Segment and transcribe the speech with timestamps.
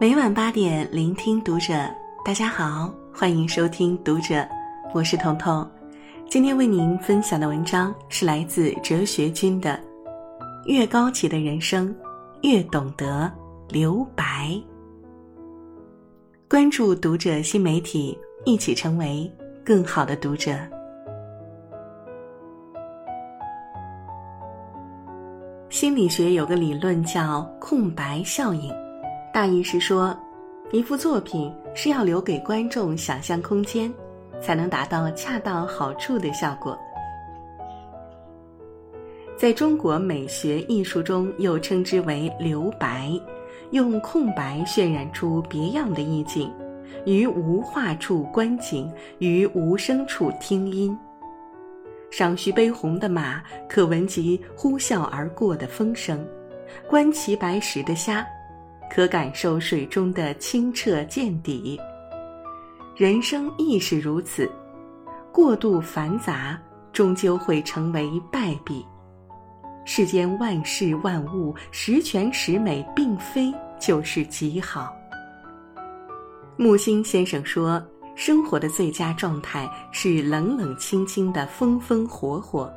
[0.00, 1.74] 每晚八点，聆听读者。
[2.24, 4.46] 大家好，欢迎收听读者，
[4.94, 5.68] 我是彤彤。
[6.30, 9.76] 今天为您分享的文章是来自哲学君的：
[10.66, 11.92] 越高级的人生，
[12.42, 13.28] 越懂得
[13.68, 14.56] 留白。
[16.48, 19.28] 关注读者新媒体，一起成为
[19.64, 20.52] 更好的读者。
[25.70, 28.72] 心理学有个理论叫空白效应，
[29.32, 30.16] 大意是说，
[30.72, 33.92] 一幅作品是要留给观众想象空间，
[34.40, 36.76] 才能达到恰到好处的效果。
[39.36, 43.12] 在中国美学艺术中，又称之为留白，
[43.70, 46.52] 用空白渲染出别样的意境，
[47.04, 50.98] 于无画处观景，于无声处听音。
[52.10, 56.18] 赏徐悲鸿的马，可闻其呼啸而过的风声；
[56.88, 58.26] 观齐白石的虾，
[58.90, 61.78] 可感受水中的清澈见底。
[62.96, 64.50] 人生亦是如此，
[65.32, 66.60] 过度繁杂，
[66.92, 68.84] 终究会成为败笔。
[69.84, 74.92] 世间万事万物，十全十美，并非就是极好。
[76.56, 77.82] 木心先生说。
[78.20, 82.68] 生活的最佳状态是冷冷清清的风风火火。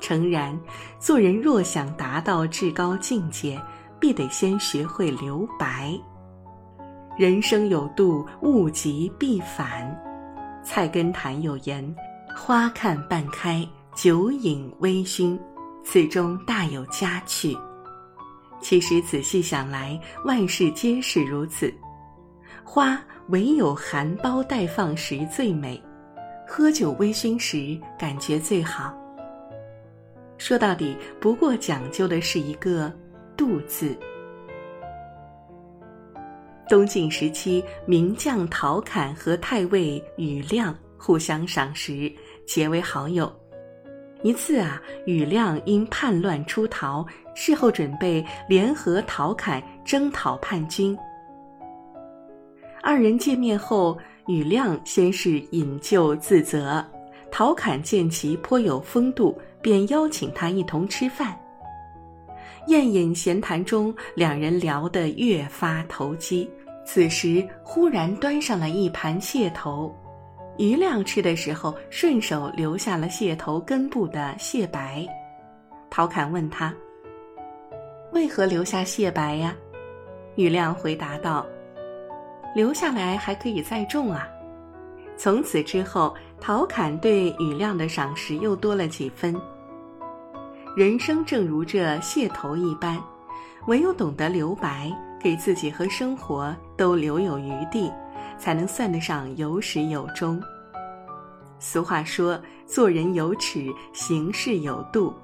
[0.00, 0.58] 诚然，
[0.98, 3.60] 做人若想达到至高境界，
[4.00, 5.92] 必得先学会留白。
[7.16, 9.94] 人生有度，物极必反。
[10.62, 11.94] 菜根谭有言
[12.36, 15.38] ：“花看半开，酒饮微醺，
[15.84, 17.56] 此中大有佳趣。”
[18.60, 21.72] 其实仔细想来，万事皆是如此。
[22.64, 23.00] 花。
[23.28, 25.82] 唯有含苞待放时最美，
[26.46, 28.94] 喝酒微醺时感觉最好。
[30.36, 32.92] 说到底，不过讲究的是一个
[33.36, 33.96] “度”字。
[36.68, 42.10] 东晋时期，名将陶侃和太尉庾亮互相赏识，
[42.46, 43.30] 结为好友。
[44.22, 50.96] 一次啊，庾亮因叛乱出逃，事后准备联合陶侃征讨叛军。
[52.82, 56.82] 二人见面后，庾亮先是引咎自责，
[57.30, 61.38] 陶侃见其颇有风度，便邀请他一同吃饭。
[62.66, 66.48] 宴饮闲谈中，两人聊得越发投机。
[66.86, 69.94] 此时忽然端上了一盘蟹头，
[70.58, 75.06] 余亮吃的时候顺手留下了蟹头根部的蟹白。
[75.90, 76.74] 陶侃问他
[78.12, 79.56] ：“为何留下蟹白呀？”
[80.36, 81.46] 庾亮回答道。
[82.54, 84.28] 留下来还可以再种啊！
[85.16, 89.34] 从此之后，陶侃对庾亮的赏识又多了几分。
[90.76, 93.00] 人生正如这蟹头一般，
[93.68, 94.90] 唯有懂得留白，
[95.20, 97.92] 给自己和生活都留有余地，
[98.38, 100.42] 才能算得上有始有终。
[101.60, 105.14] 俗话说：“做人有尺，行事有度。”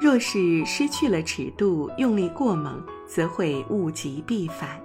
[0.00, 4.80] 若是失去了尺度，用力过猛，则会物极必反。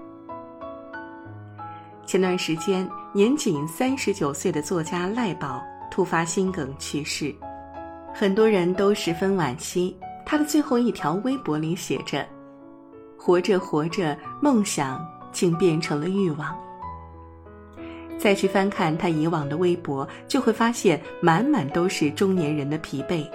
[2.05, 7.33] 前段时间，年仅三十九岁的作家赖宝突发心梗去世，
[8.13, 9.95] 很多人都十分惋惜。
[10.29, 12.23] 他的最后一条微博里写着
[13.17, 16.55] ：“活着活着，梦想竟变成了欲望。”
[18.15, 23.27] 再去翻看他以往的微博，就会发现满满都是中年人的疲惫。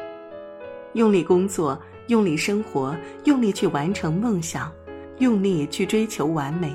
[0.92, 2.94] 用力工作，用力生活，
[3.24, 4.70] 用力去完成梦想，
[5.18, 6.72] 用力去追求完美。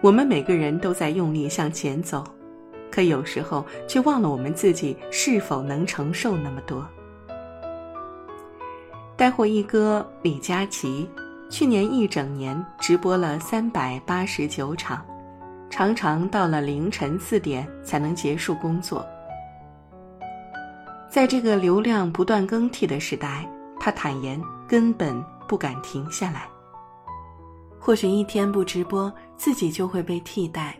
[0.00, 2.24] 我们每个人都在用力向前走，
[2.90, 6.82] 可有时候却忘了我们自己是否能承受那么多。
[9.16, 11.08] 带货一哥李佳琦，
[11.48, 15.02] 去年一整年直播了三百八十九场，
[15.70, 19.06] 常常到了凌晨四点才能结束工作。
[21.08, 23.48] 在这个流量不断更替的时代，
[23.80, 26.46] 他坦言根本不敢停下来。
[27.80, 30.76] 或许一天不直播，自己就会被替代。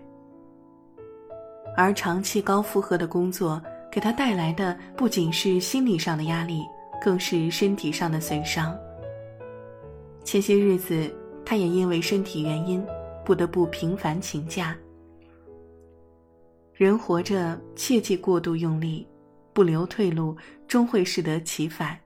[1.74, 6.62] 而长期高负荷的工作给他带来的不仅是心理上的压力，
[7.00, 8.76] 更是身体上的损伤。
[10.24, 11.12] 前些日子，
[11.44, 12.84] 他也因为身体原因，
[13.24, 14.76] 不得不频繁请假。
[16.74, 19.06] 人活着，切忌过度用力，
[19.52, 20.36] 不留退路，
[20.68, 21.98] 终会适得其反。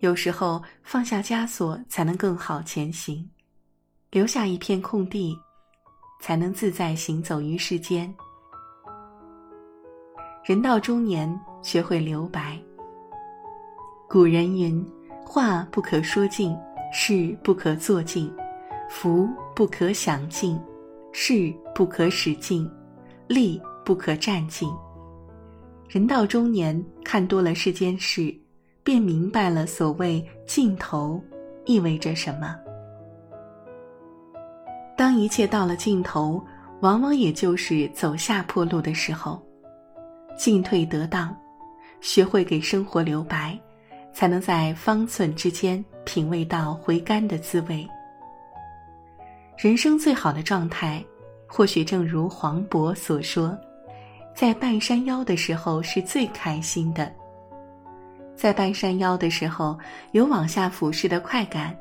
[0.00, 3.28] 有时候，放下枷锁，才能更好前行。
[4.10, 5.36] 留下一片空地，
[6.20, 8.12] 才能自在行走于世间。
[10.44, 12.58] 人到中年，学会留白。
[14.10, 14.82] 古人云
[15.22, 16.56] ：“话不可说尽，
[16.90, 18.32] 事不可做尽，
[18.88, 20.58] 福不可享尽，
[21.12, 22.66] 事不可使尽，
[23.26, 24.66] 利不可占尽。
[25.90, 28.34] 人到中年，看多了世间事，
[28.82, 31.22] 便明白了所谓尽头
[31.66, 32.56] 意味着什么。
[34.96, 36.42] 当一切到了尽头，
[36.80, 39.38] 往往也就是走下坡路的时候。
[40.34, 41.36] 进退得当，
[42.00, 43.58] 学会给生活留白，
[44.18, 47.88] 才能在方寸之间品味到回甘的滋味。
[49.56, 51.00] 人生最好的状态，
[51.46, 53.56] 或许正如黄渤所说，
[54.34, 57.12] 在半山腰的时候是最开心的。
[58.34, 59.78] 在半山腰的时候，
[60.10, 61.72] 有往下俯视的快感，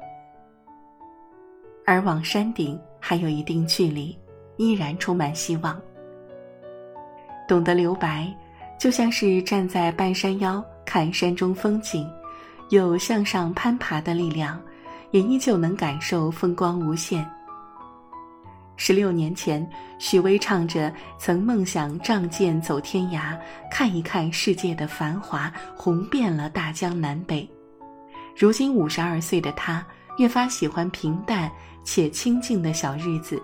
[1.87, 4.15] 而往山顶还有一定距离，
[4.57, 5.81] 依然充满希望。
[7.47, 8.31] 懂得留白。
[8.79, 12.07] 就像是站在半山腰看山中风景，
[12.69, 14.61] 有向上攀爬的力量，
[15.11, 17.27] 也依旧能感受风光无限。
[18.75, 19.67] 十六年前，
[19.97, 23.37] 许巍唱着曾梦想仗剑走天涯，
[23.71, 27.49] 看一看世界的繁华，红遍了大江南北。
[28.35, 29.85] 如今五十二岁的他，
[30.17, 31.51] 越发喜欢平淡
[31.83, 33.41] 且清静的小日子，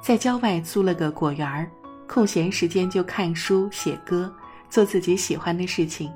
[0.00, 1.68] 在郊外租了个果园儿，
[2.06, 4.32] 空闲时间就看书写歌。
[4.68, 6.08] 做自己喜欢的事情。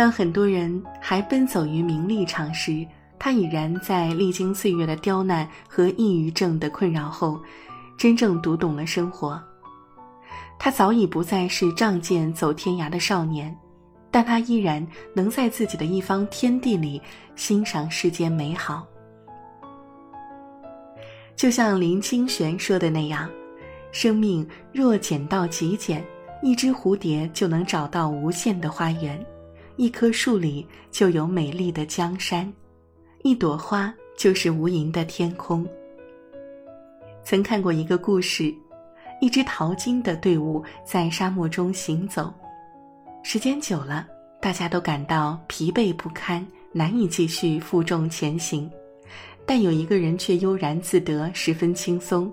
[0.00, 2.86] 当很多人还奔走于名利场时，
[3.18, 7.38] 他已然在历经岁月的刁难和抑郁症的困扰后，
[7.98, 9.38] 真正读懂了生活。
[10.58, 13.54] 他早已不再是仗剑走天涯的少年，
[14.10, 14.82] 但他依然
[15.12, 16.98] 能在自己的一方天地里
[17.36, 18.86] 欣赏世间美好。
[21.36, 23.28] 就像林清玄说的那样
[23.92, 26.02] ：“生命若简到极简。”
[26.42, 29.22] 一只蝴蝶就能找到无限的花园，
[29.76, 32.50] 一棵树里就有美丽的江山，
[33.22, 35.66] 一朵花就是无垠的天空。
[37.24, 38.54] 曾看过一个故事，
[39.20, 42.32] 一支淘金的队伍在沙漠中行走，
[43.22, 44.06] 时间久了，
[44.40, 48.70] 大家都感到疲惫不堪，难以继续负重前行，
[49.46, 52.32] 但有一个人却悠然自得，十分轻松。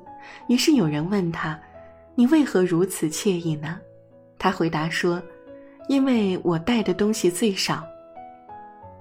[0.49, 1.57] 于是有人问他
[2.15, 3.79] ：“你为何如此惬意呢？”
[4.39, 5.21] 他回答说
[5.87, 7.83] ：“因为我带的东西最少。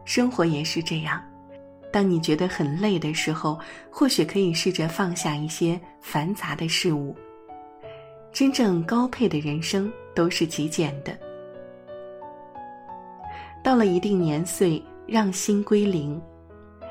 [0.04, 1.20] 生活也是这样，
[1.92, 3.58] 当你觉得很累的时候，
[3.90, 7.16] 或许可以试着放下一些繁杂的事物。
[8.32, 11.18] 真正高配的人生都是极简的。
[13.64, 16.22] 到了一定年岁，让心归零，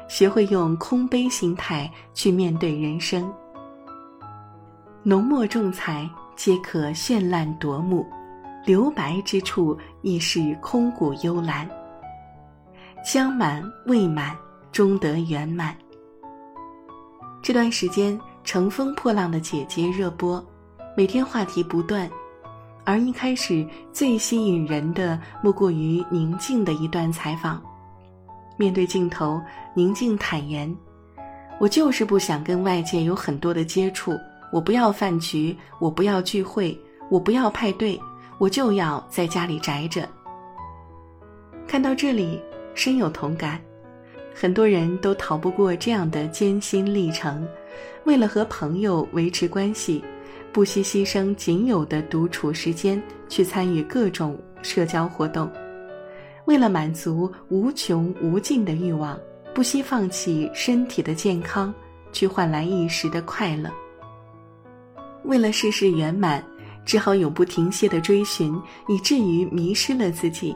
[0.10, 3.34] 学会用空杯心态去面对人生。
[5.04, 8.06] 浓墨重彩皆可绚烂夺目。”
[8.66, 11.70] 留白之处亦是空谷幽兰。
[13.04, 14.36] 将满未满，
[14.72, 15.76] 终得圆满。
[17.44, 20.44] 这段时间，《乘风破浪的姐姐》热播，
[20.98, 22.10] 每天话题不断，
[22.84, 23.64] 而一开始
[23.94, 27.62] 最吸引人的，莫过于宁静的一段采访。
[28.58, 29.40] 面对镜头，
[29.76, 30.76] 宁静坦言
[31.62, 34.18] ：“我就是不想跟外界有很多的接触，
[34.52, 36.76] 我不要饭局，我不要聚会，
[37.12, 38.02] 我不要派对。”
[38.38, 40.08] 我就要在家里宅着。
[41.68, 42.42] 看到这里，
[42.74, 43.60] 深有同感。
[44.34, 47.48] 很多人都逃不过这样的艰辛历程：
[48.04, 50.04] 为了和朋友维持关系，
[50.52, 55.48] 不惜牺牲仅有的独处时间去参与各种社交活动；
[56.46, 59.18] 为了满足无穷无尽的欲望，
[59.54, 61.74] 不惜放弃身体的健康，
[62.12, 63.70] 去换来一时的快乐；
[65.24, 66.44] 为了事事圆满。
[66.86, 68.56] 只好永不停歇的追寻，
[68.88, 70.56] 以至于迷失了自己。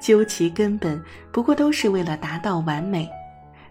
[0.00, 3.08] 究其根本，不过都是为了达到完美，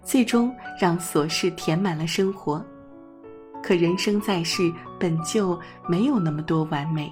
[0.04, 2.64] 最终让琐事填满了生活。
[3.64, 7.12] 可人生在世，本就没有那么多完美。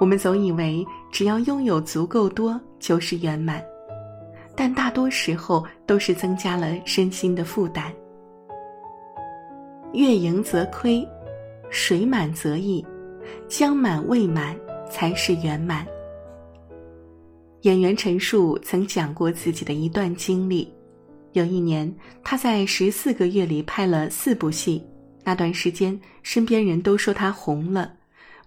[0.00, 3.62] 我们总以为只要拥有足够多就是圆满，
[4.56, 7.92] 但大多时候都是增加了身心的负担。
[9.92, 11.06] 月盈则亏，
[11.68, 12.82] 水满则溢。
[13.48, 14.56] 将满未满
[14.90, 15.86] 才是圆满。
[17.62, 20.72] 演员陈数曾讲过自己的一段经历：
[21.32, 21.94] 有一年，
[22.24, 24.82] 他在十四个月里拍了四部戏，
[25.24, 27.92] 那段时间，身边人都说他红了，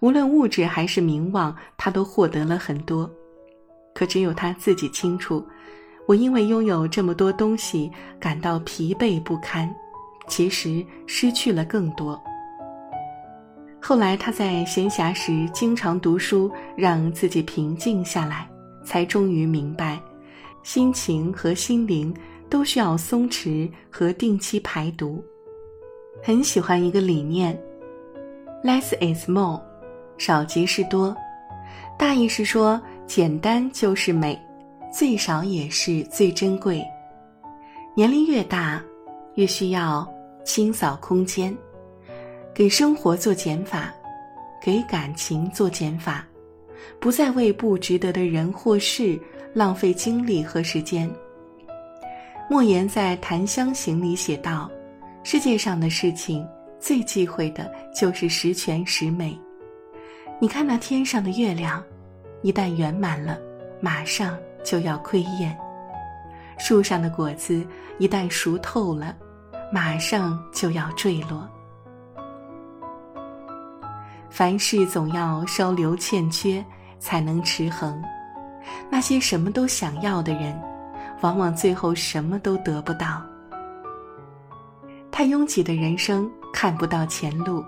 [0.00, 3.08] 无论物质还是名望，他都获得了很多。
[3.94, 5.46] 可只有他自己清楚，
[6.06, 7.88] 我因为拥有这么多东西
[8.18, 9.72] 感到疲惫不堪，
[10.26, 12.20] 其实失去了更多。
[13.86, 18.48] 后来，他在闲暇时经常读书，让自己平静下来，
[18.82, 20.00] 才终于明白，
[20.62, 22.12] 心情和心灵
[22.48, 25.22] 都需要松弛和定期排毒。
[26.22, 27.54] 很喜欢一个理念
[28.64, 29.60] ，less is more，
[30.16, 31.14] 少即是多。
[31.98, 34.34] 大意是说，简单就是美，
[34.90, 36.82] 最少也是最珍贵。
[37.94, 38.82] 年龄越大，
[39.34, 40.10] 越需要
[40.42, 41.54] 清扫空间，
[42.54, 43.92] 给生活做减法，
[44.62, 46.24] 给感情做减法，
[47.00, 49.18] 不再为不值得的人或事
[49.52, 51.10] 浪费精力和时间。
[52.48, 54.70] 莫言在《檀香刑》里写道。
[55.26, 56.46] 世界上的事情
[56.78, 59.34] 最忌讳的就是十全十美。
[60.38, 61.82] 你看那天上的月亮，
[62.42, 63.38] 一旦圆满了，
[63.80, 65.50] 马上就要亏厌；
[66.58, 67.66] 树上的果子
[67.98, 69.16] 一旦熟透了，
[69.72, 71.48] 马上就要坠落。
[74.36, 76.64] 凡事总要稍留欠缺，
[76.98, 78.02] 才能持恒。
[78.90, 80.60] 那些什么都想要的人，
[81.20, 83.22] 往往最后什么都得不到。
[85.12, 87.64] 太拥挤的人生看不到前路，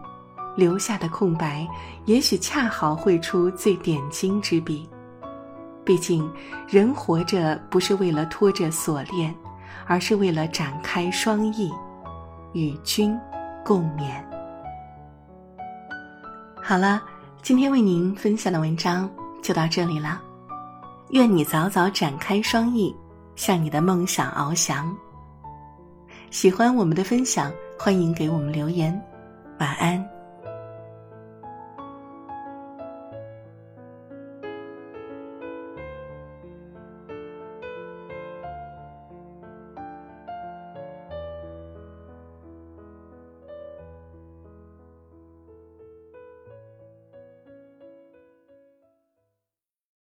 [0.56, 1.64] 留下的空白，
[2.04, 4.88] 也许恰好绘出最点睛之笔。
[5.84, 6.28] 毕竟，
[6.66, 9.32] 人活着不是为了拖着锁链，
[9.86, 11.72] 而是为了展开双翼，
[12.54, 13.16] 与君
[13.64, 14.35] 共勉。
[16.68, 17.00] 好了，
[17.42, 19.08] 今天为您分享的文章
[19.40, 20.20] 就到这里了。
[21.10, 22.92] 愿你早早展开双翼，
[23.36, 24.92] 向你的梦想翱翔。
[26.32, 29.00] 喜欢我们的分享，欢迎给我们留言。
[29.60, 30.15] 晚安。